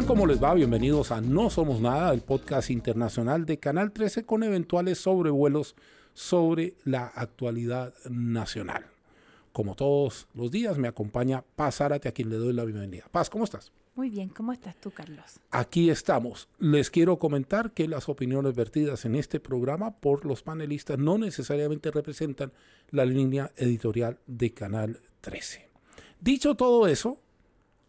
[0.00, 0.06] tal?
[0.06, 0.54] ¿Cómo les va?
[0.54, 5.74] Bienvenidos a No Somos Nada, el podcast internacional de Canal 13 con eventuales sobrevuelos
[6.14, 8.86] sobre la actualidad nacional.
[9.52, 13.04] Como todos los días, me acompaña Paz Zárate, a quien le doy la bienvenida.
[13.10, 13.72] Paz, ¿cómo estás?
[13.94, 15.40] Muy bien, ¿cómo estás tú, Carlos?
[15.50, 16.48] Aquí estamos.
[16.58, 21.90] Les quiero comentar que las opiniones vertidas en este programa por los panelistas no necesariamente
[21.90, 22.52] representan
[22.90, 25.68] la línea editorial de Canal 13.
[26.20, 27.18] Dicho todo eso,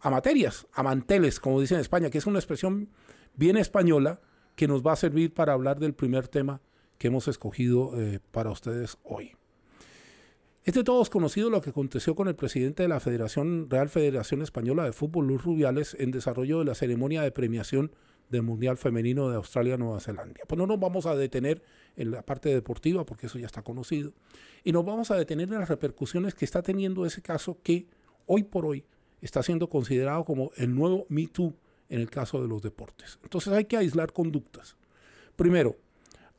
[0.02, 2.90] a materias, a manteles, como dicen en España, que es una expresión
[3.36, 4.20] bien española
[4.56, 6.62] que nos va a servir para hablar del primer tema
[6.98, 9.34] que hemos escogido eh, para ustedes hoy.
[10.64, 14.44] Es de todos conocido lo que aconteció con el presidente de la Federación Real Federación
[14.44, 17.92] Española de Fútbol, Luis Rubiales, en desarrollo de la ceremonia de premiación
[18.30, 20.40] del Mundial Femenino de Australia-Nueva Zelanda.
[20.48, 21.64] Pues no nos vamos a detener
[21.96, 24.14] en la parte deportiva, porque eso ya está conocido,
[24.64, 27.88] y nos vamos a detener en las repercusiones que está teniendo ese caso que
[28.28, 28.86] hoy por hoy
[29.22, 31.54] está siendo considerado como el nuevo Me Too
[31.90, 33.20] en el caso de los deportes.
[33.24, 34.76] Entonces hay que aislar conductas.
[35.36, 35.78] Primero,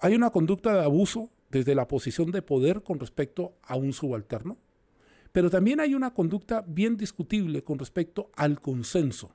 [0.00, 4.56] hay una conducta de abuso desde la posición de poder con respecto a un subalterno,
[5.30, 9.30] pero también hay una conducta bien discutible con respecto al consenso,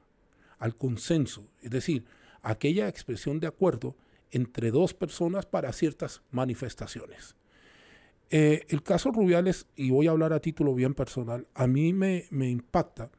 [0.58, 2.06] al consenso, es decir,
[2.42, 3.96] aquella expresión de acuerdo
[4.32, 7.36] entre dos personas para ciertas manifestaciones.
[8.30, 12.26] Eh, el caso Rubiales, y voy a hablar a título bien personal, a mí me,
[12.30, 13.12] me impacta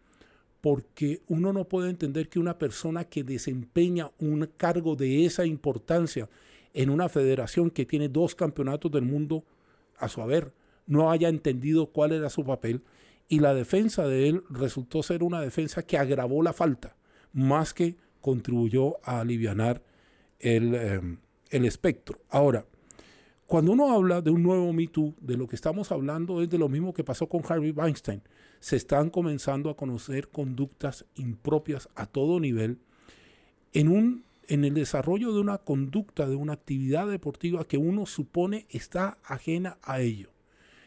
[0.61, 6.29] porque uno no puede entender que una persona que desempeña un cargo de esa importancia
[6.75, 9.45] en una federación que tiene dos campeonatos del mundo
[9.99, 10.53] a su haber,
[10.87, 12.83] no haya entendido cuál era su papel
[13.29, 16.97] y la defensa de él resultó ser una defensa que agravó la falta,
[17.33, 19.83] más que contribuyó a aliviar
[20.41, 21.01] el, eh,
[21.51, 22.21] el espectro.
[22.31, 22.65] Ahora,
[23.47, 26.59] cuando uno habla de un nuevo Me Too, de lo que estamos hablando es de
[26.59, 28.23] lo mismo que pasó con Harvey Weinstein.
[28.61, 32.79] Se están comenzando a conocer conductas impropias a todo nivel
[33.73, 38.67] en un en el desarrollo de una conducta, de una actividad deportiva que uno supone
[38.71, 40.31] está ajena a ello.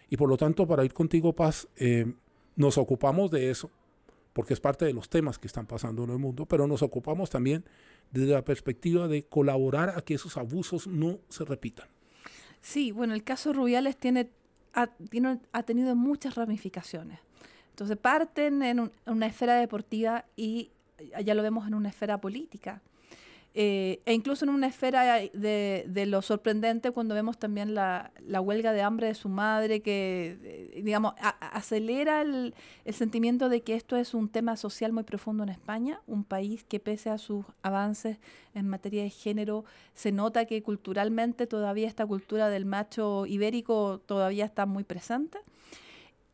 [0.10, 2.12] Y por lo tanto, para ir contigo, Paz, eh,
[2.56, 3.70] nos ocupamos de eso,
[4.34, 7.30] porque es parte de los temas que están pasando en el mundo, pero nos ocupamos
[7.30, 7.64] también
[8.12, 11.88] desde la perspectiva de colaborar a que esos abusos no se repitan.
[12.62, 14.32] Sí, bueno, el caso Rubiales tiene,
[14.74, 14.90] ha,
[15.52, 17.20] ha tenido muchas ramificaciones.
[17.72, 20.70] Entonces parten en una esfera deportiva y
[21.24, 22.82] ya lo vemos en una esfera política.
[23.54, 28.12] Eh, e incluso en una esfera de, lo sorprendente cuando vemos también la,
[28.42, 32.56] huelga de hambre de su madre que, eh, digamos, acelera el,
[32.94, 36.80] sentimiento de que esto es un tema social muy profundo en España, un país que
[36.80, 38.20] pese a sus avances
[38.54, 39.66] en materia de género,
[39.96, 45.40] se nota que culturalmente todavía esta cultura del macho ibérico todavía está muy presente.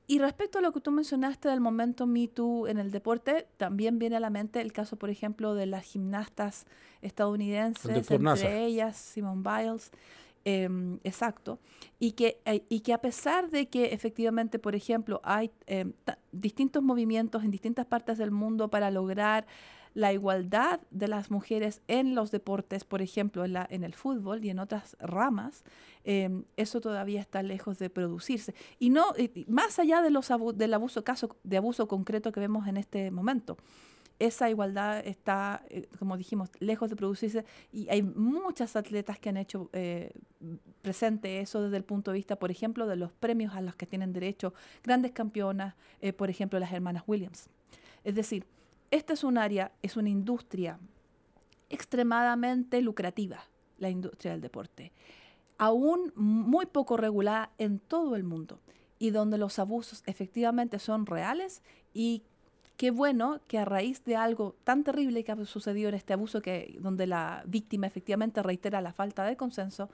[0.09, 4.00] Y respecto a lo que tú mencionaste del momento Me Too en el deporte, también
[4.00, 6.66] viene a la mente el caso, por ejemplo, de las gimnastas
[7.01, 9.91] estadounidenses, entre ellas Simone Biles.
[10.50, 11.59] Em, exacto.
[12.00, 15.91] Y que, eh, y que a pesar de que efectivamente, por ejemplo, hay em,
[16.31, 19.45] distintos movimientos en distintas partes del mundo para lograr
[19.97, 24.59] la igualdad de las mujeres en los deportes, por ejemplo, en, el fútbol y en
[24.59, 25.63] otras ramas,
[26.03, 28.53] em, eso todavía está lejos de producirse.
[28.78, 29.07] Y no,
[29.47, 33.57] más allá de los del abuso, caso de abuso concreto que vemos en este momento
[34.19, 39.38] esa igualdad está, eh, como dijimos, lejos de producirse y hay muchas atletas que han
[39.38, 40.12] hecho eh,
[40.81, 43.86] presente eso desde el punto de vista, por ejemplo, de los premios a los que
[43.86, 47.50] tienen derecho grandes campeonas, eh, por ejemplo, las hermanas Williams.
[48.03, 48.46] Es decir,
[48.92, 50.80] esta es un área, es una industria
[51.70, 53.44] extremadamente lucrativa,
[53.78, 54.94] la industria del deporte,
[55.58, 58.59] aún muy poco regulada en todo el mundo
[59.00, 61.62] y donde los abusos efectivamente son reales
[61.94, 62.24] y
[62.78, 66.42] qué bueno que a raíz de algo tan terrible que ha sucedido en este abuso,
[66.42, 69.90] que, donde la víctima efectivamente reitera la falta de consenso,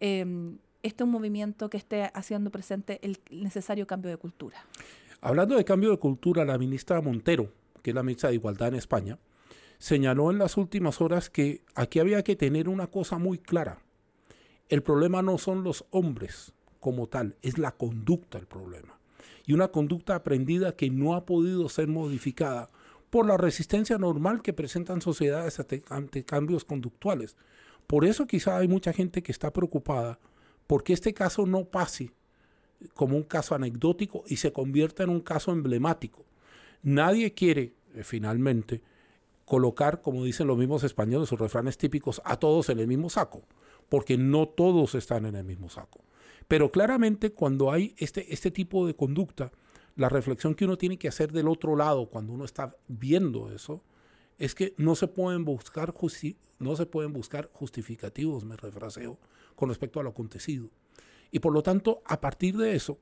[0.00, 0.24] eh,
[0.82, 4.56] este es un movimiento que esté haciendo presente el necesario cambio de cultura.
[5.20, 7.50] Hablando de cambio de cultura, la ministra Montero
[7.86, 9.20] que es la ministra de Igualdad en España,
[9.78, 13.78] señaló en las últimas horas que aquí había que tener una cosa muy clara.
[14.68, 18.98] El problema no son los hombres como tal, es la conducta el problema.
[19.44, 22.70] Y una conducta aprendida que no ha podido ser modificada
[23.08, 27.36] por la resistencia normal que presentan sociedades ante, cambios conductuales.
[27.86, 30.18] Por eso quizá hay mucha gente que está preocupada
[30.66, 32.10] porque este caso no pase
[32.94, 36.24] como un caso anecdótico y se convierta en un caso emblemático.
[36.82, 38.82] Nadie quiere, eh, finalmente,
[39.44, 43.42] colocar, como dicen los mismos españoles, sus refranes típicos, a todos en el mismo saco,
[43.88, 46.00] porque no todos están en el mismo saco.
[46.48, 49.50] Pero claramente cuando hay este, este tipo de conducta,
[49.96, 53.82] la reflexión que uno tiene que hacer del otro lado cuando uno está viendo eso
[54.38, 55.94] es que no se pueden buscar,
[56.58, 59.18] no se pueden buscar justificativos, me refraseo,
[59.54, 60.68] con respecto a lo acontecido.
[61.30, 62.98] Y por lo tanto, a partir de eso,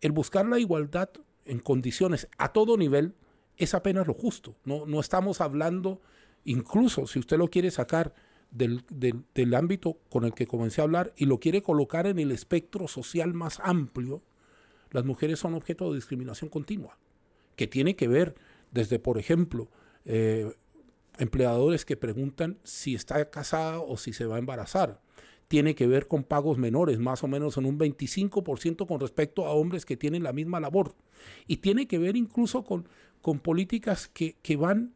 [0.00, 1.10] el buscar la igualdad
[1.44, 3.14] en condiciones a todo nivel
[3.58, 4.56] es apenas lo justo.
[4.64, 6.00] No, no estamos hablando,
[6.44, 8.14] incluso si usted lo quiere sacar
[8.50, 12.30] del, del, ámbito con el que comencé a hablar y lo quiere colocar en el
[12.30, 14.22] espectro social más amplio,
[14.90, 16.96] las mujeres son objeto de discriminación continua,
[17.56, 18.36] que tiene que ver
[18.70, 19.68] desde, por ejemplo,
[20.06, 20.50] eh,
[21.18, 25.00] empleadores que preguntan si está casada o si se va a embarazar.
[25.48, 29.52] Tiene que ver con pagos menores, más o menos en un 25% con respecto a
[29.52, 30.94] hombres que tienen la misma labor.
[31.46, 32.86] Y tiene que ver incluso con,
[33.28, 34.94] con políticas que, que van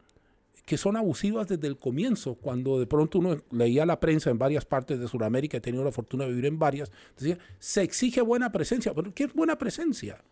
[0.65, 4.65] que son abusivas desde el comienzo, cuando de pronto uno leía la prensa en varias
[4.65, 8.51] partes de Sudamérica, he tenido la fortuna de vivir en varias, decía, se exige buena
[8.51, 10.23] presencia, pero ¿qué es buena presencia?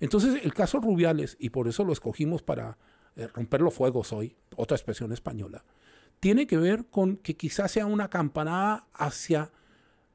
[0.00, 2.78] Entonces el caso Rubiales, y por eso lo escogimos para
[3.14, 5.62] eh, romper los fuegos hoy, otra expresión española,
[6.18, 9.50] tiene que ver con que quizás sea una campanada hacia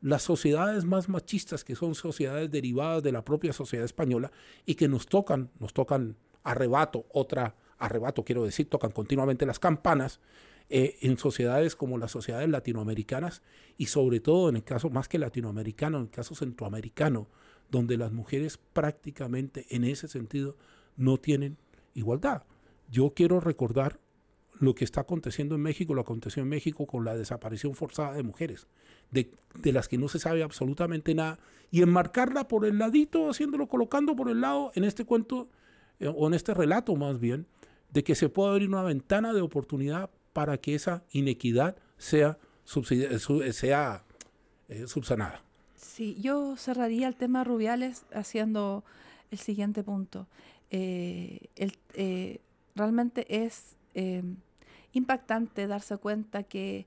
[0.01, 4.31] las sociedades más machistas, que son sociedades derivadas de la propia sociedad española
[4.65, 10.21] y que nos tocan, nos tocan arrebato, otra arrebato quiero decir, tocan continuamente las campanas
[10.69, 13.41] eh, en sociedades como las sociedades latinoamericanas
[13.77, 17.27] y sobre todo en el caso más que latinoamericano, en el caso centroamericano,
[17.69, 20.55] donde las mujeres prácticamente en ese sentido
[20.95, 21.57] no tienen
[21.93, 22.43] igualdad.
[22.89, 23.99] Yo quiero recordar
[24.59, 28.23] lo que está aconteciendo en México, lo aconteció en México con la desaparición forzada de
[28.23, 28.67] mujeres,
[29.11, 29.31] de,
[29.61, 31.39] de, las que no se sabe absolutamente nada,
[31.71, 35.49] y enmarcarla por el ladito, haciéndolo, colocando por el lado en este cuento,
[35.99, 37.47] eh, o en este relato más bien,
[37.91, 44.03] de que se pueda abrir una ventana de oportunidad para que esa inequidad sea, sea
[44.67, 45.41] eh, subsanada.
[45.77, 48.83] Sí, yo cerraría el tema Rubiales haciendo
[49.31, 50.27] el siguiente punto.
[50.71, 51.39] Eh,
[51.93, 52.41] eh,
[52.75, 53.77] realmente es
[54.91, 56.85] impactante darse cuenta que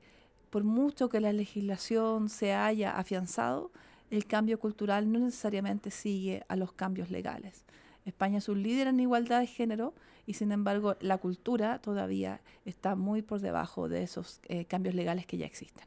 [0.50, 3.70] por mucho que la legislación se haya afianzado,
[4.10, 7.64] el cambio cultural no necesariamente sigue a los cambios legales.
[8.08, 9.94] España es un líder en igualdad de género
[10.26, 15.26] y sin embargo la cultura todavía está muy por debajo de esos eh, cambios legales
[15.26, 15.86] que ya existen.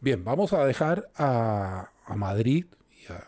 [0.00, 2.66] Bien, vamos a dejar a, Madrid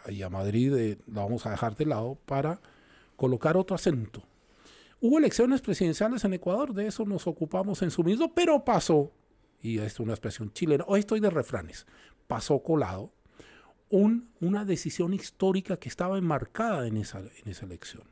[0.09, 2.61] y a, Madrid eh, lo vamos a dejar de lado para
[3.17, 4.23] colocar otro acento.
[5.01, 9.13] Hubo elecciones presidenciales en Ecuador, de eso nos ocupamos en su mismo, pero pasó,
[9.61, 11.87] y es una expresión chilena, hoy estoy de refranes,
[12.27, 13.13] pasó colado
[13.91, 18.03] una decisión histórica que estaba enmarcada en esa, en esa elección.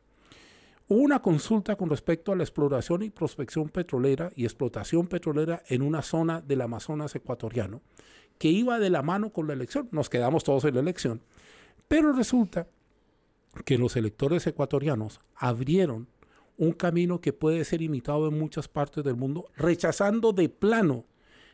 [0.89, 5.83] Hubo una consulta con respecto a la exploración y prospección petrolera y explotación petrolera en
[5.83, 7.81] una zona del Amazonas ecuatoriano
[8.39, 9.89] que iba de la mano con la elección.
[9.93, 11.23] Nos quedamos todos en la elección.
[11.89, 12.67] Pero resulta
[13.65, 16.09] que los electores ecuatorianos abrieron
[16.57, 21.05] un camino que puede ser imitado en muchas partes del mundo, rechazando de plano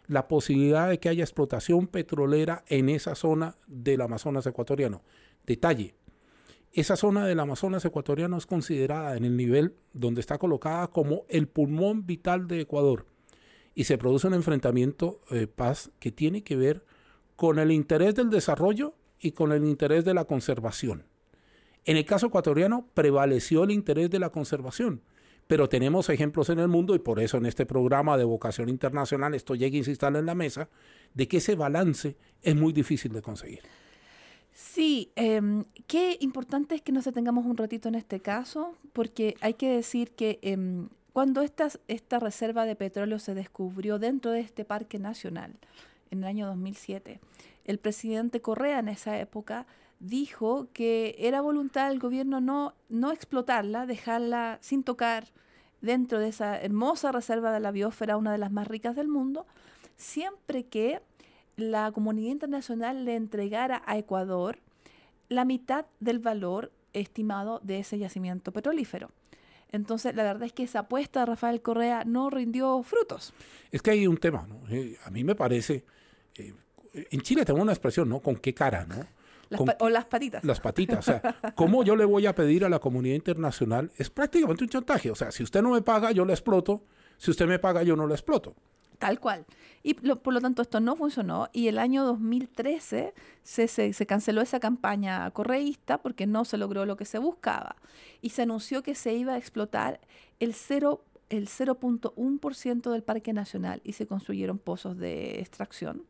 [0.08, 5.02] la posibilidad de que haya explotación petrolera en esa zona del Amazonas ecuatoriano.
[5.46, 5.94] Detalle,
[6.72, 11.46] esa zona del Amazonas ecuatoriano es considerada en el nivel donde está colocada como el
[11.46, 13.06] pulmón vital de Ecuador
[13.75, 16.84] y se produce un enfrentamiento de eh, paz que tiene que ver
[17.37, 21.04] con el interés del desarrollo y con el interés de la conservación.
[21.85, 25.02] En el caso ecuatoriano prevaleció el interés de la conservación
[25.49, 29.35] pero tenemos ejemplos en el mundo y por eso en este programa de vocación internacional
[29.35, 30.69] esto llega a insistir en la mesa,
[31.14, 33.62] de que ese balance es muy difícil de conseguir.
[34.52, 39.55] Sí, em, qué importante es que nos detengamos un ratito en este caso, porque hay
[39.55, 44.67] que decir que em, cuando esta, esta reserva de petróleo se descubrió dentro de este
[44.67, 45.55] parque nacional,
[46.11, 47.21] en el año 2007,
[47.64, 49.67] el presidente Correa en esa época
[50.00, 55.28] dijo que era voluntad del gobierno no, no explotarla, dejarla sin tocar
[55.81, 59.47] dentro de esa hermosa reserva de la biosfera, una de las más ricas del mundo,
[59.97, 61.00] siempre que
[61.57, 64.59] la comunidad internacional le entregara a Ecuador
[65.28, 69.11] la mitad del valor estimado de ese yacimiento petrolífero.
[69.71, 73.35] Entonces, la verdad es que esa apuesta de Rafael Correa no rindió frutos.
[73.71, 74.62] Es que hay un tema, ¿no?
[74.71, 75.85] Eh, a mí me parece,
[76.37, 76.55] eh,
[76.95, 78.21] en Chile tengo una expresión, ¿no?
[78.21, 79.05] ¿Con qué cara, no?
[79.78, 80.45] O las patitas.
[80.45, 80.99] Las patitas.
[80.99, 81.23] O sea,
[81.55, 83.90] ¿cómo yo le voy a pedir a la comunidad internacional?
[83.97, 85.11] Es prácticamente un chantaje.
[85.11, 86.85] O sea, si usted no me paga, yo la exploto.
[87.17, 88.55] Si usted me paga, yo no la exploto.
[88.99, 89.47] Tal cual.
[89.83, 94.40] Y por lo tanto esto no funcionó y el año 2013 se, se, se, canceló
[94.40, 97.76] esa campaña correísta porque no se logró lo que se buscaba.
[98.21, 100.00] Y se anunció que se iba a explotar
[100.40, 106.05] el 0 el 0.1% del Parque Nacional y se construyeron pozos de extracción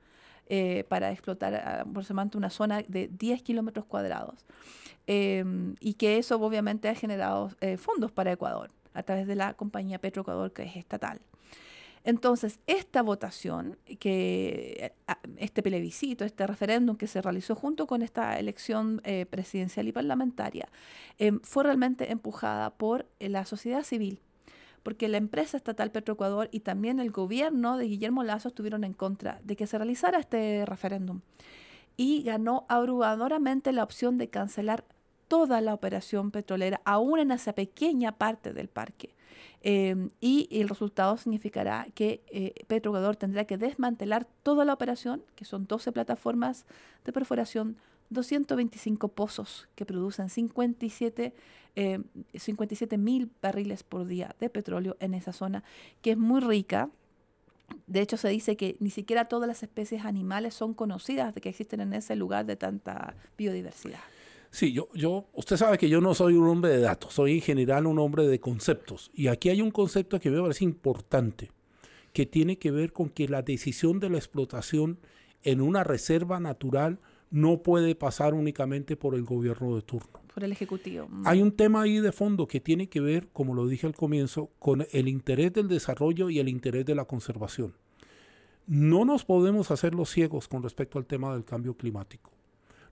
[0.48, 4.46] eh, para explotar aproximadamente una zona de 10 kilómetros cuadrados.
[5.06, 9.54] Em, y que eso obviamente ha generado eh, fondos para Ecuador a través de la
[9.54, 11.20] compañía Petroecuador, que es estatal.
[12.04, 14.92] Entonces, esta votación, que,
[15.36, 20.68] este plebiscito, este referéndum que se realizó junto con esta elección eh, presidencial y parlamentaria,
[21.18, 24.20] em, fue realmente empujada por la sociedad civil
[24.88, 29.38] porque la empresa estatal Petroecuador y también el gobierno de Guillermo Lazo estuvieron en contra
[29.45, 31.21] de que se realizara este referéndum.
[31.99, 34.87] Y ganó abrumadoramente la opción de cancelar
[35.28, 39.14] toda la operación petrolera, aún en esa pequeña parte del parque.
[39.61, 45.45] Em, y el resultado significará que eh, Petroecuador tendrá que desmantelar toda la operación, que
[45.45, 46.64] son 12 plataformas
[47.04, 47.76] de perforación,
[48.10, 51.34] 225 pozos que producen 57
[51.76, 51.98] eh,
[52.98, 55.62] mil barriles por día de petróleo en esa zona,
[56.02, 56.90] que es muy rica.
[57.86, 61.50] De hecho, se dice que ni siquiera todas las especies animales son conocidas de que
[61.50, 64.00] existen en ese lugar de tanta biodiversidad.
[64.50, 67.40] Sí, yo, yo, usted sabe que yo no soy un hombre de datos, soy en
[67.42, 69.10] general un hombre de conceptos.
[69.12, 71.50] Y aquí hay un concepto que me parece importante,
[72.14, 74.98] que tiene que ver con que la decisión de la explotación
[75.42, 76.98] en una reserva natural
[77.30, 80.20] no puede pasar únicamente por el gobierno de turno.
[80.32, 81.08] Por el Ejecutivo.
[81.08, 81.26] Mm.
[81.26, 84.50] Hay un tema ahí de fondo que tiene que ver, como lo dije al comienzo,
[84.58, 87.75] con el interés del desarrollo y el interés de la conservación.
[88.66, 92.32] No nos podemos hacer los ciegos con respecto al tema del cambio climático.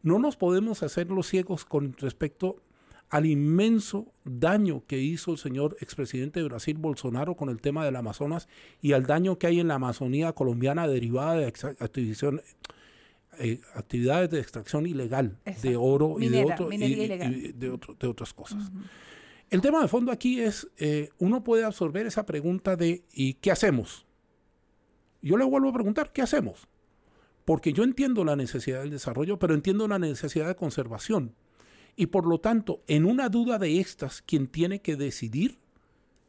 [0.03, 2.63] No nos podemos hacer los ciegos con respecto
[3.11, 7.97] al inmenso daño que hizo el señor expresidente de Brasil, Bolsonaro, con el tema del
[7.97, 8.49] Amazonas
[8.81, 11.47] y al daño que hay en la Amazonía colombiana derivada de
[11.79, 12.41] adquisición,
[13.39, 18.71] eh, actividades de extracción ilegal de oro y, de, de, otras cosas.
[19.51, 23.51] El tema de fondo aquí es, eh, uno puede absorber esa pregunta de ¿y qué
[23.51, 24.07] hacemos?
[25.23, 26.69] Yo le vuelvo a preguntar, ¿qué hacemos?
[27.47, 31.37] porque yo entiendo la necesidad del desarrollo, pero entiendo la necesidad de conservación.
[31.95, 35.61] Y por lo tanto, en una duda de estas, quien tiene que decidir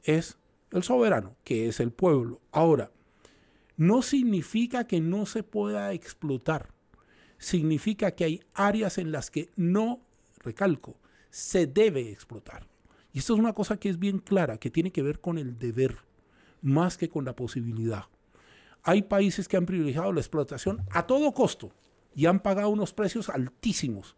[0.04, 0.38] es
[0.72, 2.40] el soberano, que es el pueblo.
[2.52, 2.92] Ahora,
[3.78, 6.72] no significa que no se pueda explotar,
[7.38, 10.02] significa que hay áreas en las que no,
[10.40, 10.98] recalco,
[11.30, 12.68] se debe explotar.
[13.14, 15.58] Y esto es una cosa que es bien clara, que tiene que ver con el
[15.58, 15.98] deber,
[16.62, 18.06] más que con la posibilidad.
[18.84, 21.72] Hay países que han privilegiado la explotación a todo costo
[22.16, 24.16] y han pagado unos precios altísimos.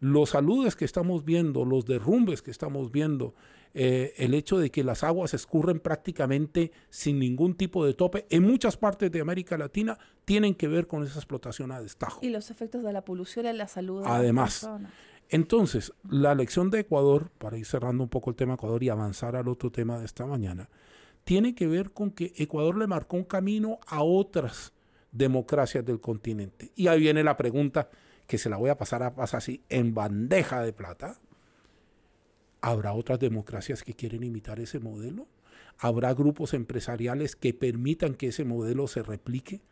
[0.00, 3.34] Los saludes que estamos viendo, los derrumbes que estamos viendo,
[3.74, 8.44] eh, el hecho de que las aguas escurren prácticamente sin ningún tipo de tope en
[8.44, 12.20] muchas partes de América Latina tienen que ver con esa explotación a destajo.
[12.22, 14.02] Y los efectos de la polución en la salud.
[14.02, 14.68] De Además,
[15.30, 19.36] entonces, la elección de Ecuador, para ir cerrando un poco el tema Ecuador y avanzar
[19.36, 20.70] al otro tema de esta mañana,
[21.24, 24.72] tiene que ver con que Ecuador le marcó un camino a otras
[25.12, 26.72] democracias del continente.
[26.74, 27.90] Y ahí viene la pregunta
[28.28, 31.16] que se la voy a pasar a pasar así en bandeja de plata.
[32.60, 35.26] ¿Habrá otras democracias que quieren imitar ese modelo?
[35.78, 39.62] ¿Habrá grupos empresariales que permitan que ese modelo se replique?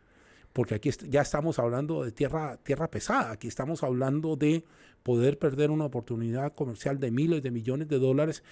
[0.53, 4.65] Porque aquí ya estamos hablando de tierra, tierra pesada, aquí estamos hablando de
[5.03, 8.43] poder perder una oportunidad comercial de miles de millones de dólares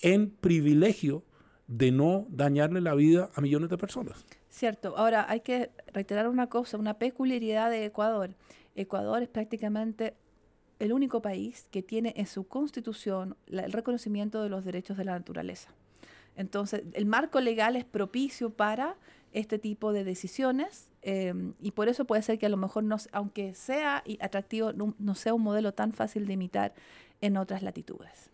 [0.00, 1.22] en privilegio
[1.68, 4.24] de no dañarle la vida a millones de personas.
[4.48, 4.96] Cierto.
[4.96, 8.34] Ahora, hay que reiterar una cosa, una peculiaridad de Ecuador.
[8.74, 10.14] Ecuador es prácticamente
[10.78, 15.12] el único país que tiene en su constitución el reconocimiento de los derechos de la
[15.12, 15.70] naturaleza.
[16.36, 18.96] Entonces, el marco legal es propicio para
[19.32, 22.96] este tipo de decisiones em, y por eso puede ser que a lo mejor, no,
[23.12, 26.74] aunque sea atractivo, no sea un modelo tan fácil de imitar
[27.20, 28.30] en otras latitudes.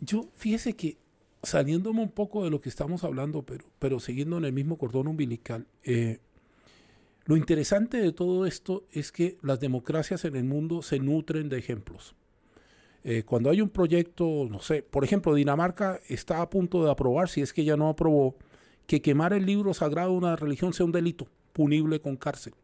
[0.00, 0.96] Yo, fíjese que
[1.42, 5.08] saliéndome un poco de lo que estamos hablando, pero, pero siguiendo en el mismo cordón
[5.08, 6.18] umbilical, eh,
[7.28, 11.58] lo interesante de todo esto es que las democracias en el mundo se nutren de
[11.58, 12.14] ejemplos.
[13.04, 17.28] Eh, cuando hay un proyecto, no sé, por ejemplo, Dinamarca está a punto de aprobar,
[17.28, 18.36] si es que ya no aprobó,
[18.86, 22.54] que quemar el libro sagrado de una religión sea un delito punible con cárcel.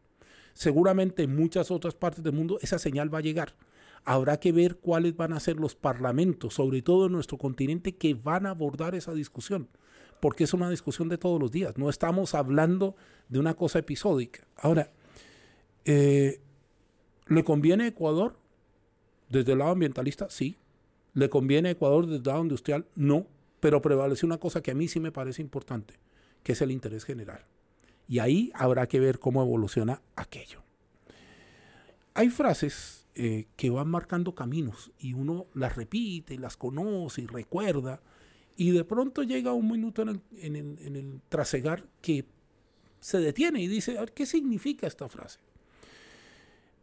[0.53, 3.53] Seguramente en muchas otras partes del mundo esa señal va a llegar
[4.05, 8.13] habrá que ver cuáles van a ser los parlamentos, sobre todo en nuestro continente, que
[8.13, 9.67] van a abordar esa discusión,
[10.19, 12.95] porque es una discusión de todos los días, no estamos hablando
[13.29, 14.47] de una cosa episódica.
[14.55, 14.91] Ahora,
[15.85, 16.41] eh,
[17.27, 18.37] ¿le conviene a Ecuador
[19.29, 20.29] desde el lado ambientalista?
[20.29, 20.57] Sí.
[21.13, 22.85] ¿Le conviene a Ecuador desde el lado industrial?
[22.95, 23.27] No.
[23.59, 25.95] Pero prevalece una cosa que a mí sí me parece importante,
[26.43, 27.45] que es el interés general.
[28.07, 30.61] Y ahí habrá que ver cómo evoluciona aquello.
[32.13, 38.01] Hay frases eh, que van marcando caminos y uno las repite, las conoce y recuerda.
[38.55, 42.25] Y de pronto llega un minuto en el, trasegar que
[42.99, 45.39] se detiene y dice, ¿qué significa esta frase?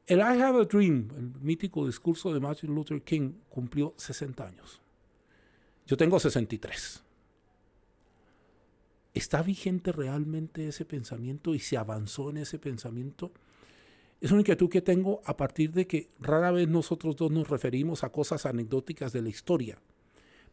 [0.07, 4.81] El I Have a Dream, el mítico discurso de Martin Luther King, cumplió 60 años.
[5.87, 7.03] Yo tengo 63.
[9.15, 13.33] ¿está vigente realmente ese pensamiento y se avanzó en ese pensamiento?
[14.21, 18.05] Es una inquietud que tengo a partir de que rara vez nosotros dos nos referimos
[18.05, 19.79] a cosas anecdóticas de la historia.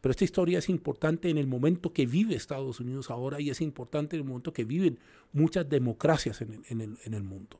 [0.00, 3.60] Pero esta historia es importante en el momento que vive Estados Unidos ahora y es
[3.60, 4.98] importante en el momento que viven
[5.32, 7.58] muchas democracias en el, en el mundo.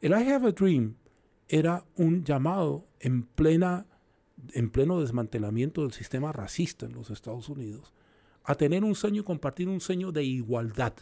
[0.00, 0.96] El I Have a Dream
[1.48, 3.86] era un llamado en, plena,
[4.52, 7.92] en pleno desmantelamiento del sistema racista en los Estados Unidos
[8.44, 10.92] a tener un sueño y compartir un sueño de igualdad,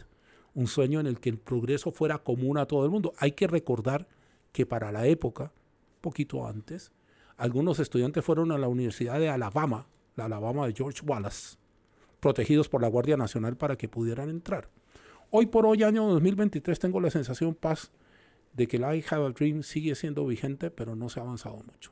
[0.53, 3.13] un sueño en el que el progreso fuera común a todo el mundo.
[3.17, 4.07] Hay que recordar
[4.53, 5.51] que para la época,
[5.99, 6.91] poquito antes,
[7.35, 11.57] algunos estudiantes fueron a la Universidad de Alabama, la Alabama de George Wallace,
[12.19, 14.69] protegidos por la Guardia Nacional para que pudieran entrar.
[15.29, 17.91] Hoy por hoy, año 2023, tengo la sensación, Paz,
[18.53, 21.57] de que el I Have a Dream sigue siendo vigente, pero no se ha avanzado
[21.57, 21.91] mucho.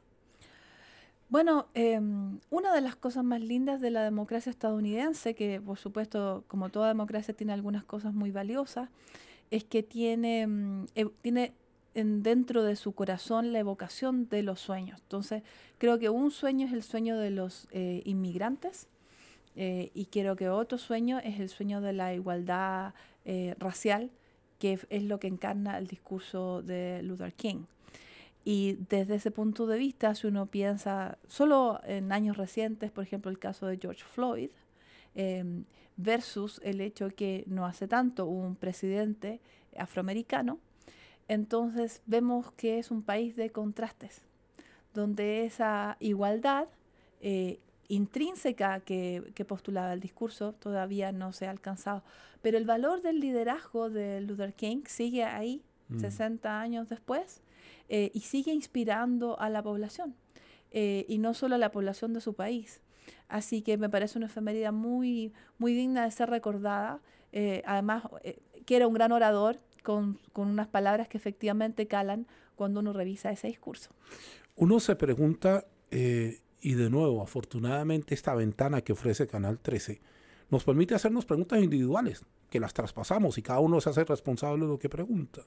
[1.29, 6.43] Bueno, em, una de las cosas más lindas de la democracia estadounidense, que por supuesto,
[6.47, 8.89] como toda democracia, tiene algunas cosas muy valiosas,
[9.49, 11.53] es que tiene, em, e, tiene
[11.93, 14.99] en, dentro de su corazón la evocación de los sueños.
[15.01, 15.43] Entonces,
[15.77, 18.87] creo que un sueño es el sueño de los eh, inmigrantes
[19.55, 22.93] eh, y creo que otro sueño es el sueño de la igualdad
[23.25, 24.11] eh, racial,
[24.59, 27.65] que es lo que encarna el discurso de Luther King.
[28.43, 33.29] Y desde ese punto de vista, si uno piensa solo en años recientes, por ejemplo,
[33.29, 34.49] el caso de George Floyd,
[35.13, 35.65] em,
[35.97, 39.39] versus el hecho que no hace tanto un presidente
[39.77, 40.59] afroamericano,
[41.27, 44.21] entonces vemos que es un país de contrastes,
[44.93, 46.67] donde esa igualdad
[47.21, 52.03] eh, intrínseca que, que, postulaba el discurso todavía no se ha alcanzado.
[52.41, 55.61] Pero el valor del liderazgo de Luther King sigue ahí,
[55.97, 56.51] 60 mm.
[56.53, 57.41] años después,
[57.89, 60.15] eh, y sigue inspirando a la población,
[60.71, 62.81] eh, y no solo a la población de su país.
[63.27, 67.01] Así que me parece una efeméride muy, muy digna de ser recordada.
[67.33, 68.03] Eh, además,
[68.65, 73.47] que era un gran orador con, unas palabras que efectivamente calan cuando uno revisa ese
[73.47, 73.89] discurso.
[74.55, 80.01] Uno se pregunta, y de nuevo, afortunadamente esta ventana que ofrece Canal 13
[80.51, 84.71] nos permite hacernos preguntas individuales, que las traspasamos y cada uno se hace responsable de
[84.71, 85.41] lo que pregunta.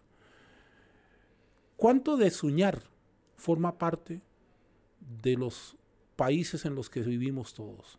[1.77, 2.83] ¿Cuánto de soñar
[3.37, 4.23] forma parte
[5.23, 5.77] de los
[6.17, 7.99] países en los que vivimos todos?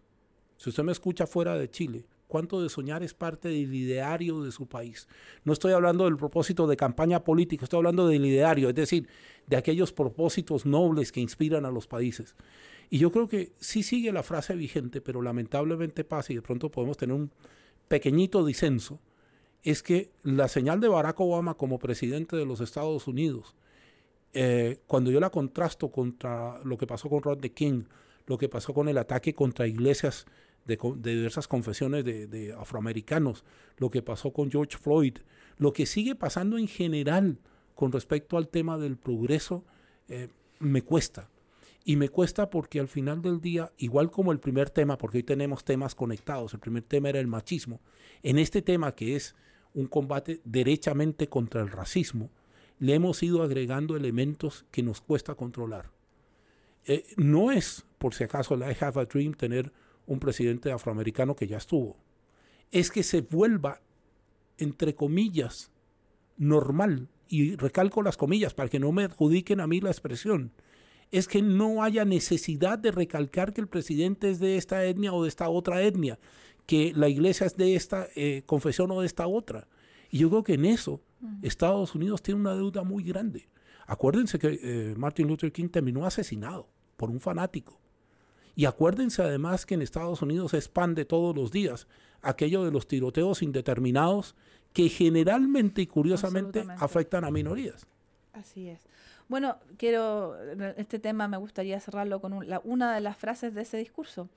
[0.58, 4.52] Si usted me escucha fuera de Chile, ¿cuánto de soñar es parte del ideario de
[4.52, 5.08] su país?
[5.44, 9.08] No estoy hablando del propósito de campaña política, estoy hablando del ideario, es decir,
[9.48, 12.36] de aquellos propósitos nobles que inspiran a los países.
[12.90, 16.70] Y yo creo que sí sigue la frase vigente, pero lamentablemente pasa y de pronto
[16.70, 17.32] podemos tener un
[17.88, 19.00] pequeñito disenso,
[19.64, 23.56] es que la señal de Barack Obama como presidente de los Estados Unidos
[24.38, 27.86] eh, cuando yo la contrasto contra lo que pasó con Rodney King,
[28.28, 30.26] lo que pasó con el ataque contra iglesias
[30.66, 33.44] de, diversas confesiones de, afroamericanos,
[33.78, 35.18] lo que pasó con George Floyd,
[35.58, 37.40] lo que sigue pasando en general
[37.76, 39.64] con respecto al tema del progreso,
[40.08, 41.30] eh, me cuesta.
[41.84, 45.24] Y me cuesta porque al final del día, igual como el primer tema, porque hoy
[45.24, 47.80] tenemos temas conectados, el primer tema era el machismo,
[48.24, 49.36] en este tema que es
[49.76, 52.32] un combate derechamente contra el racismo,
[52.80, 55.92] le hemos ido agregando elementos que nos cuesta controlar.
[56.86, 59.72] Eh, no es, por si acaso, la I Have a Dream tener
[60.08, 61.98] un presidente afroamericano que ya estuvo.
[62.72, 63.82] Es que se vuelva,
[64.58, 65.72] entre comillas,
[66.38, 70.52] normal, y recalco las comillas para que no me adjudiquen a mí la expresión,
[71.12, 75.24] es que no haya necesidad de recalcar que el presidente es de esta etnia o
[75.24, 76.20] de esta otra etnia,
[76.66, 79.68] que la iglesia es de esta eh, confesión o de esta otra.
[80.10, 81.02] Y yo creo que en eso
[81.42, 83.48] Estados Unidos tiene una deuda muy grande.
[83.88, 87.80] Acuérdense que eh, Martin Luther King terminó asesinado por un fanático.
[88.56, 91.88] Y acuérdense además que en Estados Unidos se expande todos los días
[92.22, 94.36] aquello de los tiroteos indeterminados
[94.74, 97.86] que generalmente y curiosamente afectan a minorías.
[98.34, 98.82] Así es.
[99.28, 100.38] Bueno, quiero,
[100.78, 104.30] este tema me gustaría cerrarlo con una de las frases de ese discurso.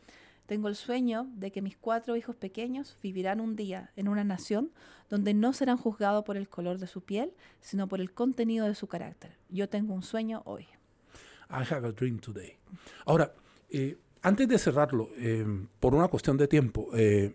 [0.47, 4.71] Tengo el sueño de que mis cuatro hijos pequeños vivirán un día en una nación
[5.11, 8.75] donde no serán juzgados por el color de su piel, sino por el contenido de
[8.75, 9.37] su carácter.
[9.51, 10.67] Yo tengo un sueño hoy.
[11.51, 12.57] I have a dream today.
[13.05, 13.35] Ahora,
[13.69, 15.47] eh, antes de cerrarlo, eh,
[15.81, 17.35] por una cuestión de tiempo, eh,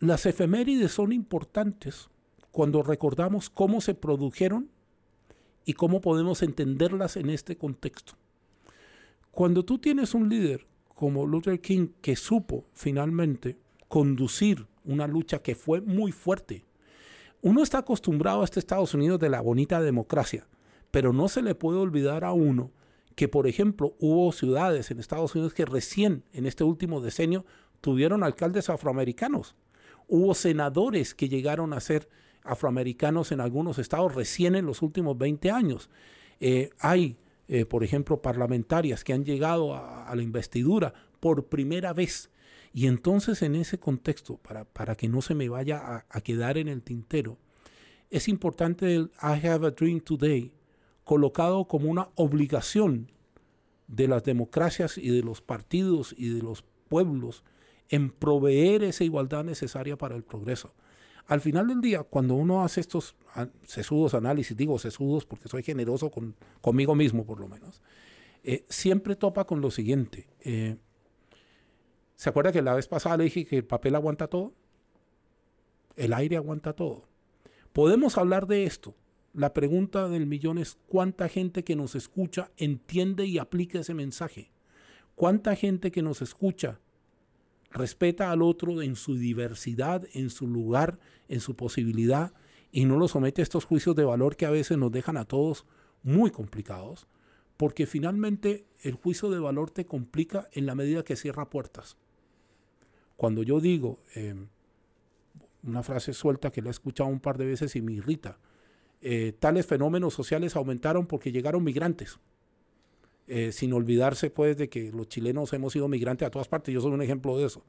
[0.00, 2.08] las efemérides son importantes
[2.50, 4.70] cuando recordamos cómo se produjeron
[5.64, 8.14] y cómo podemos entenderlas en este contexto.
[9.30, 15.54] Cuando tú tienes un líder como Luther King, que supo finalmente conducir una lucha que
[15.54, 16.64] fue muy fuerte.
[17.42, 20.46] Uno está acostumbrado a este Estados Unidos de la bonita democracia,
[20.90, 22.70] pero no se le puede olvidar a uno
[23.16, 27.46] que, por ejemplo, hubo ciudades en Estados Unidos que recién en este último decenio
[27.80, 29.56] tuvieron alcaldes afroamericanos.
[30.06, 32.08] Hubo senadores que llegaron a ser
[32.44, 35.88] afroamericanos en algunos estados recién en los últimos 20 años.
[36.40, 37.16] Eh, hay,
[37.48, 42.30] eh, por ejemplo, parlamentarias que han llegado a, la investidura por primera vez.
[42.74, 46.58] Y entonces en ese contexto, para, para que no se me vaya a, a quedar
[46.58, 47.38] en el tintero,
[48.10, 50.52] es importante el I have a dream today
[51.06, 53.12] colocado como una obligación
[53.86, 57.44] de las democracias y de los partidos y de los pueblos
[57.88, 60.74] en proveer esa igualdad necesaria para el progreso.
[61.28, 63.14] Al final del día, cuando uno hace estos
[63.62, 67.80] sesudos análisis, digo sesudos porque soy generoso con, conmigo mismo por lo menos,
[68.42, 70.26] eh, siempre topa con lo siguiente.
[70.40, 70.76] Eh,
[72.16, 74.54] ¿Se acuerda que la vez pasada le dije que el papel aguanta todo?
[75.94, 77.04] El aire aguanta todo.
[77.72, 78.96] Podemos hablar de esto.
[79.36, 84.50] La pregunta del millón es cuánta gente que nos escucha entiende y aplica ese mensaje.
[85.14, 86.80] ¿Cuánta gente que nos escucha
[87.70, 92.32] respeta al otro en su diversidad, en su lugar, en su posibilidad,
[92.72, 95.26] y no lo somete a estos juicios de valor que a veces nos dejan a
[95.26, 95.66] todos
[96.02, 97.06] muy complicados,
[97.58, 101.98] porque finalmente el juicio de valor te complica en la medida que cierra puertas.
[103.18, 104.48] Cuando yo digo em,
[105.62, 108.38] una frase suelta que la he escuchado un par de veces y me irrita,
[109.02, 112.18] eh, tales fenómenos sociales aumentaron porque llegaron migrantes.
[113.28, 116.80] Eh, sin olvidarse pues de que los chilenos hemos sido migrantes a todas partes, yo
[116.80, 117.64] soy un ejemplo de eso.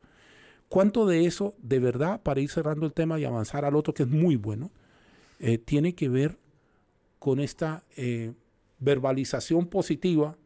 [0.69, 4.03] ¿Cuánto de eso, de verdad, para ir cerrando el tema y avanzar al otro que
[4.03, 4.69] es muy bueno,
[5.39, 6.37] eh, tiene que ver
[7.17, 8.33] con esta eh,
[8.79, 10.37] verbalización positiva,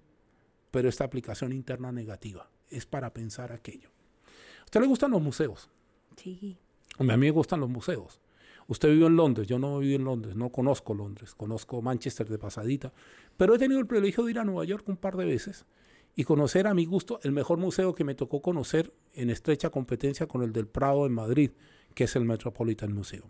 [0.69, 2.49] pero esta aplicación interna negativa?
[2.69, 3.89] Es para pensar aquello.
[4.61, 5.69] ¿A usted le gustan los museos?
[6.15, 6.57] Sí.
[6.97, 8.21] A mí me gustan los museos.
[8.71, 12.37] Usted vivió en Londres, yo no viví en Londres, no conozco Londres, conozco Manchester de
[12.37, 12.93] pasadita,
[13.35, 15.65] pero he tenido el privilegio de ir a Nueva York un par de veces
[16.15, 20.25] y conocer a mi gusto el mejor museo que me tocó conocer en estrecha competencia
[20.25, 21.51] con el del Prado en Madrid,
[21.93, 23.27] que es el Metropolitan Museum.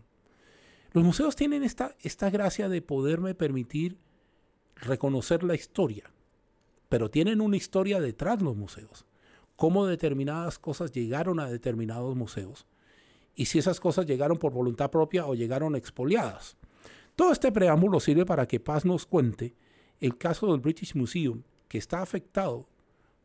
[0.91, 3.97] Los museos tienen esta, esta gracia de poderme permitir
[4.75, 6.11] reconocer la historia,
[6.87, 9.07] pero tienen una historia detrás los museos,
[9.55, 12.67] cómo determinadas cosas llegaron a determinados museos
[13.35, 16.57] y si esas cosas llegaron por voluntad propia o llegaron expoliadas.
[17.15, 19.55] Todo este preámbulo sirve para que Paz nos cuente
[19.99, 22.67] el caso del British Museum, que está afectado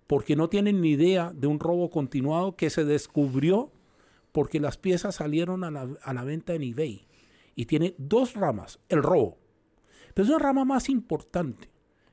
[0.07, 3.73] porque no tienen ni idea de un robo continuado que se descubrió
[4.33, 7.07] porque las piezas salieron a la, venta en eBay.
[7.55, 9.39] Y tiene dos ramas, el robo.
[10.13, 11.71] Pero es una rama más importante,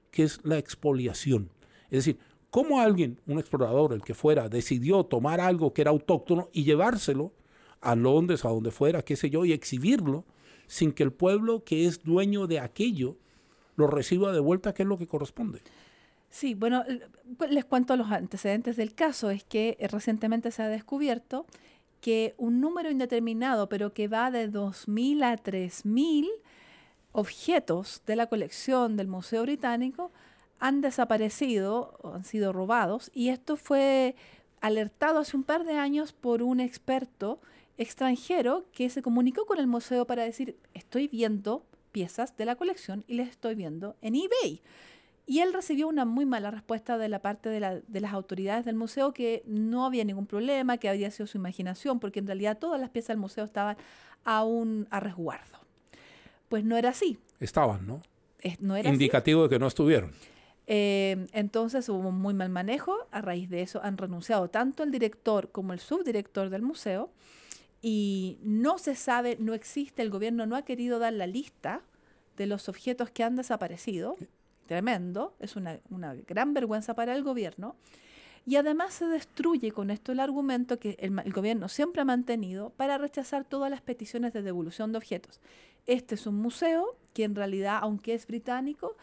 [0.10, 1.50] que es la expoliación.
[1.86, 2.18] Es decir,
[2.50, 7.34] cómo alguien, un explorador, el que fuera, decidió tomar algo que era autóctono y llevárselo
[7.84, 10.26] a Londres, a donde fuera, qué sé yo, y exhibirlo
[10.68, 13.18] sin que el pueblo que es dueño de aquello
[13.76, 15.62] lo reciba de vuelta, que es lo que corresponde.
[16.30, 16.84] Sí, bueno,
[17.38, 19.30] pues, les cuento los antecedentes del caso.
[19.30, 21.46] Es que eh, recientemente se ha descubierto
[22.02, 26.28] que un número indeterminado, pero que va de 2.000 a 3.000
[27.12, 30.12] objetos de la colección del Museo Británico
[30.60, 34.16] han desaparecido, han sido robados, y esto fue
[34.60, 37.40] alertado hace un par de años por un experto
[37.78, 43.04] extranjero que se comunicó con el museo para decir, estoy viendo piezas de la colección
[43.08, 44.62] y las estoy viendo en eBay.
[45.26, 49.14] Y él recibió una muy mala respuesta de la parte de, las autoridades del museo
[49.14, 52.90] que no había ningún problema, que había sido su imaginación, porque en realidad todas las
[52.90, 53.78] piezas del museo estaban
[54.26, 55.60] aún a resguardo.
[56.50, 57.18] Pues no era así.
[57.40, 58.02] Estaban, ¿no?
[58.60, 60.12] no era Indicativo de que no estuvieron.
[60.68, 63.08] Eh, entonces hubo un muy mal manejo.
[63.12, 67.10] A raíz de eso han renunciado tanto el director como el subdirector del museo
[67.86, 71.82] y no se sabe, no existe, el gobierno no ha querido dar la lista
[72.38, 74.16] de los objetos que han desaparecido.
[74.68, 75.80] Tremendo, es una,
[76.26, 77.76] gran vergüenza para el gobierno.
[78.46, 82.70] Y además se destruye con esto el argumento que el, el, gobierno siempre ha mantenido
[82.70, 85.42] para rechazar todas las peticiones de devolución de objetos.
[85.86, 88.96] Este es un museo que en realidad, aunque es británico,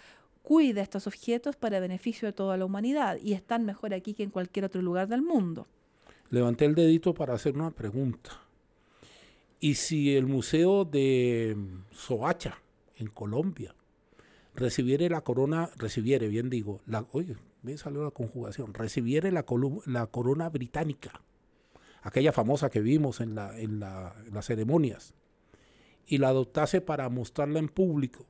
[0.42, 4.30] cuida estos objetos para beneficio de toda la humanidad y están mejor aquí que en
[4.30, 5.66] cualquier otro lugar del mundo.
[6.30, 8.49] Levanté el dedito para hacer una pregunta.
[9.60, 11.54] Y si el Museo de
[11.90, 12.58] Soacha,
[12.96, 13.74] en Colombia,
[14.54, 19.44] recibiere la corona, recibiere, bien digo, la, oye, me salió la conjugación, recibiere la,
[19.84, 21.22] la corona británica,
[22.02, 25.14] aquella famosa que vimos en, la, en, la, en las ceremonias,
[26.06, 28.26] y la adoptase para mostrarla en público,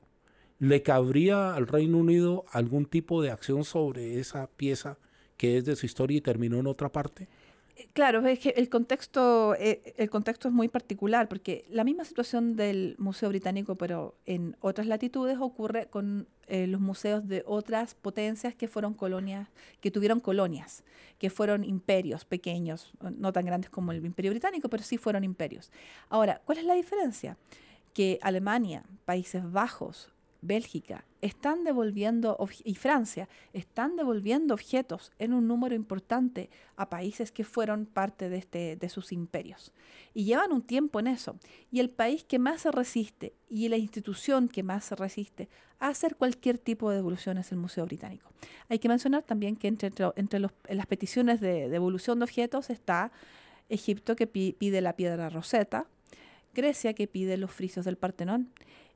[0.59, 4.99] ¿le cabría al Reino Unido algún tipo de acción sobre esa pieza
[5.37, 7.29] que es de su historia y terminó en otra parte?
[7.93, 12.55] Claro, es que el contexto, eh, el contexto es muy particular, porque la misma situación
[12.55, 18.55] del Museo Británico, pero en otras latitudes, ocurre con eh, los museos de otras potencias
[18.55, 19.47] que fueron colonias,
[19.79, 20.83] que tuvieron colonias,
[21.17, 25.71] que fueron imperios pequeños, no tan grandes como el Imperio Británico, pero sí fueron imperios.
[26.09, 27.37] Ahora, ¿cuál es la diferencia?
[27.93, 35.75] Que Alemania, Países Bajos, Bélgica están devolviendo, y Francia, están devolviendo objetos en un número
[35.75, 39.71] importante a países que fueron parte de, este, de sus imperios.
[40.15, 41.37] Y llevan un tiempo en eso.
[41.71, 45.47] Y el país que más se resiste y la institución que más se resiste
[45.79, 48.31] a hacer cualquier tipo de devolución es el Museo Británico.
[48.67, 53.11] Hay que mencionar también que entre, entre las peticiones de devolución de objetos está
[53.69, 55.87] Egipto que pide la piedra roseta,
[56.53, 58.51] Grecia que pide los frisos del Partenón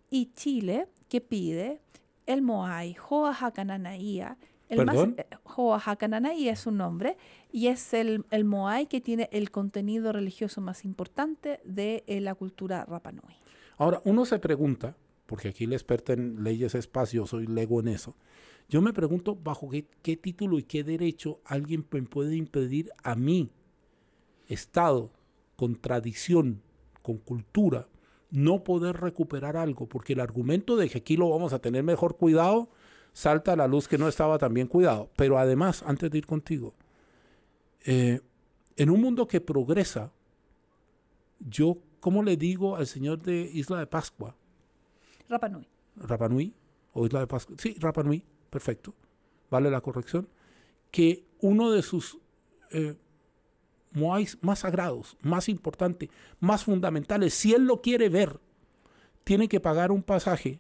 [0.10, 1.82] y Chile que pide
[2.26, 4.38] el Moai Hoahakananaía.
[4.68, 5.16] El ¿Perdón?
[5.18, 7.18] Eh, es un nombre
[7.52, 12.34] y es el, el Moai que tiene el contenido religioso más importante de eh, la
[12.34, 13.36] cultura Rapanui.
[13.78, 18.16] Ahora, uno se pregunta, porque aquí el experto en leyes espacio, soy lego en eso,
[18.68, 23.16] yo me pregunto bajo qué, qué título y qué derecho alguien me puede impedir a
[23.16, 23.52] mí,
[24.48, 25.12] Estado,
[25.56, 26.62] con tradición,
[27.02, 27.88] con cultura,
[28.36, 32.18] no poder recuperar algo, porque el argumento de que aquí lo vamos a tener mejor
[32.18, 32.70] cuidado
[33.14, 35.10] salta a la luz que no estaba tan bien cuidado.
[35.16, 36.74] Pero además, antes de ir contigo,
[37.86, 38.20] eh,
[38.76, 40.12] en un mundo que progresa,
[41.40, 44.36] yo, ¿cómo le digo al señor de Isla de Pascua?
[45.30, 45.68] Rapanui.
[45.96, 46.54] Rapanui,
[46.94, 47.56] o Isla de Pascua.
[47.58, 48.94] Sí, Rapanui, perfecto.
[49.50, 50.28] Vale la corrección.
[50.92, 52.18] Que uno de sus
[52.72, 52.98] eh,
[53.96, 58.40] más sagrados, más importantes, más fundamentales, si él lo quiere ver,
[59.24, 60.60] tiene que pagar un pasaje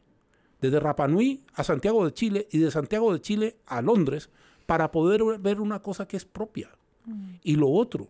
[0.62, 4.30] desde Rapanui a Santiago de Chile y de Santiago de Chile a Londres
[4.66, 6.70] para poder ver una cosa que es propia.
[7.06, 7.36] Mm.
[7.44, 8.08] Y lo otro,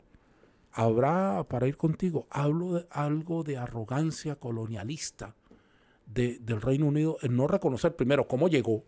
[0.72, 5.36] habrá, para ir contigo, hablo de algo de arrogancia colonialista
[6.06, 8.84] del Reino Unido en no reconocer primero cómo llegó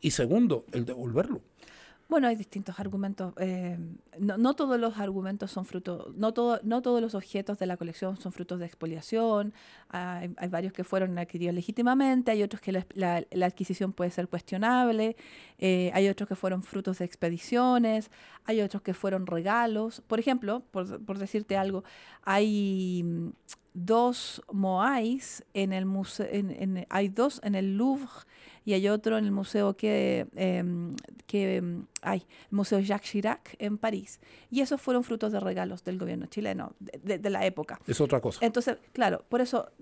[0.00, 1.42] y segundo, el devolverlo.
[2.10, 3.34] Bueno, hay distintos argumentos.
[3.38, 3.78] Eh,
[4.18, 8.16] no, todos los argumentos son frutos, no, todo, no todos los objetos de la colección
[8.16, 9.54] son frutos de expoliación.
[9.90, 15.14] Hay, varios que fueron adquiridos legítimamente, hay otros que la, adquisición puede ser cuestionable,
[15.58, 18.10] eh, hay otros que fueron frutos de expediciones,
[18.44, 20.02] hay otros que fueron regalos.
[20.08, 21.84] Por ejemplo, por, decirte algo,
[22.24, 23.04] hay
[23.90, 28.06] dos Moais en el museo, en, hay dos en el Louvre
[28.64, 30.94] y hay otro en el museo que, em,
[31.26, 34.20] que em, hay, el Museo Jacques Chirac en París.
[34.48, 37.80] Y esos fueron frutos de regalos del gobierno chileno de, la época.
[37.84, 38.46] Es otra cosa.
[38.46, 39.72] Entonces, claro, por eso,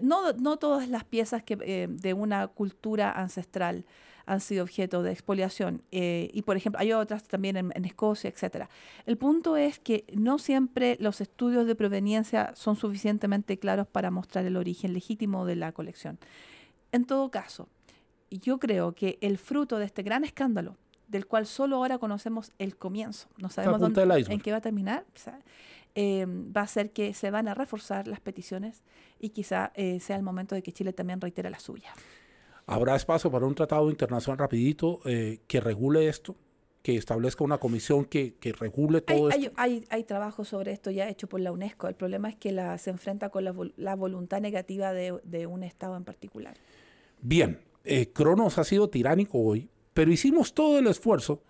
[0.00, 3.84] no, no todas las piezas que, eh, de una cultura ancestral
[4.28, 5.82] han sido objeto de expoliación.
[5.90, 8.66] Eh, y, por ejemplo, hay otras también en, en, Escocia, etc.
[9.06, 14.44] El punto es que no siempre los estudios de proveniencia son suficientemente claros para mostrar
[14.44, 16.18] el origen legítimo de la colección.
[16.92, 17.68] En todo caso,
[18.30, 22.76] yo creo que el fruto de este gran escándalo, del cual solo ahora conocemos el
[22.76, 25.06] comienzo, no sabemos dónde, en qué va a terminar,
[25.94, 28.82] eh, va a ser que se van a reforzar las peticiones
[29.18, 31.94] y quizá eh, sea el momento de que Chile también reitere la suya.
[32.68, 36.36] ¿Habrá espacio para un tratado internacional rapidito eh, que regule esto?
[36.82, 39.52] que establezca una comisión que, que regule todo esto.
[39.56, 41.88] Hay, hay, trabajo sobre esto ya hecho por la UNESCO.
[41.88, 45.64] El problema es que la, se enfrenta con la, la voluntad negativa de, de, un
[45.64, 46.56] Estado en particular.
[47.20, 51.42] Bien, eh, Cronos ha sido tiránico hoy, pero hicimos todo el esfuerzo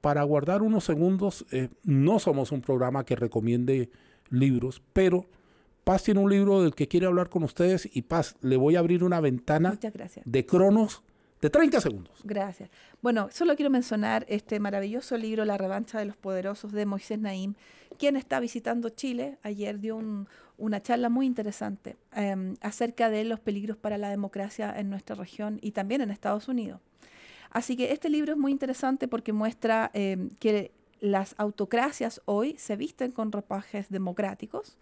[0.00, 1.46] para guardar unos segundos.
[1.50, 3.90] Eh, no somos un programa que recomiende
[4.28, 5.26] libros, pero
[5.86, 8.80] Paz tiene un libro del que quiere hablar con ustedes y Paz, le voy a
[8.80, 9.78] abrir una ventana
[10.24, 11.04] de Cronos
[11.40, 12.18] de 30 segundos.
[12.24, 12.70] Gracias.
[13.02, 17.54] Bueno, solo quiero mencionar este maravilloso libro, La revancha de los poderosos, de Moisés Naim,
[18.00, 19.38] quien está visitando Chile.
[19.44, 20.02] Ayer dio
[20.58, 25.60] una charla muy interesante em, acerca de los peligros para la democracia en nuestra región
[25.62, 26.80] y también en Estados Unidos.
[27.50, 32.74] Así que este libro es muy interesante porque muestra em, que las autocracias hoy se
[32.74, 34.78] visten con ropajes democráticos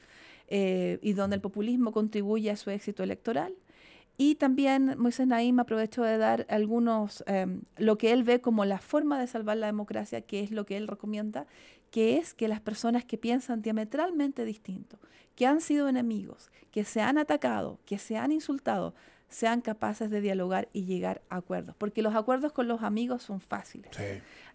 [0.48, 3.54] eh, y donde el populismo contribuye a su éxito electoral.
[4.16, 8.78] Y también Moisés Naim aprovechó de dar algunos, em, lo que él ve como la
[8.78, 11.46] forma de salvar la democracia, que es lo que él recomienda,
[11.90, 14.98] que es que las personas que piensan diametralmente distinto,
[15.34, 18.94] que han sido enemigos, que se han atacado, que se han insultado,
[19.28, 23.40] sean capaces de dialogar y llegar a acuerdos, porque los acuerdos con los amigos son
[23.40, 23.90] fáciles.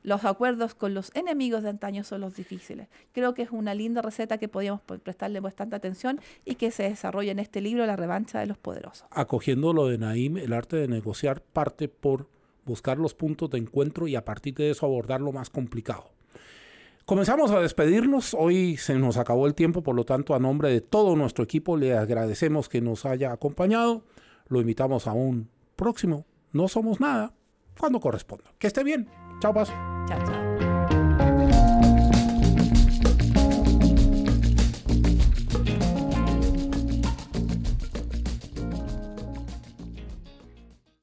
[0.03, 2.87] Los acuerdos con los enemigos de antaño son los difíciles.
[3.11, 7.31] Creo que es una linda receta que podríamos prestarle bastante atención y que se desarrolla
[7.31, 9.07] en este libro, La revancha de los poderosos.
[9.11, 12.27] Acogiendo lo de Naim, el arte de negociar parte por
[12.65, 16.11] buscar los puntos de encuentro y a partir de eso abordar lo más complicado.
[17.09, 18.35] Comenzamos a despedirnos.
[18.35, 21.75] Hoy se nos acabó el tiempo, por lo tanto, a nombre de todo nuestro equipo,
[21.75, 24.03] le agradecemos que nos haya acompañado.
[24.47, 26.27] Lo invitamos a un próximo.
[26.51, 27.33] No somos nada
[27.79, 28.51] cuando corresponda.
[28.59, 29.07] Que esté bien.
[29.39, 29.73] Chao, paso.